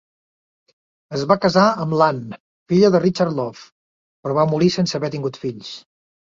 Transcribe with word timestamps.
Es 1.17 1.25
va 1.31 1.37
casar 1.43 1.65
amb 1.83 1.93
l'Anne, 1.99 2.41
filla 2.73 2.91
de 2.97 3.03
Richard 3.05 3.37
Love; 3.43 3.69
però 4.25 4.41
va 4.41 4.49
morir 4.57 4.73
sense 4.81 5.01
haver 5.03 5.15
tingut 5.21 5.41
fills. 5.47 5.75